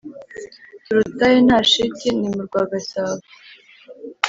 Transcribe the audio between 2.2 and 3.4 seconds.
mu rwagasabo